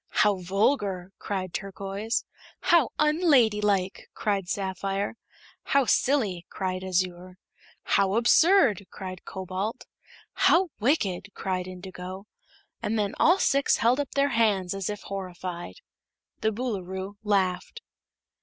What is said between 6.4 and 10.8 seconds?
cried Azure. "How absurd!" cried Cobalt. "How